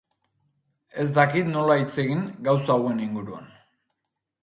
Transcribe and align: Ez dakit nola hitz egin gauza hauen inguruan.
Ez 1.03 1.05
dakit 1.17 1.53
nola 1.53 1.77
hitz 1.83 2.01
egin 2.07 2.25
gauza 2.51 2.79
hauen 2.79 3.07
inguruan. 3.09 3.51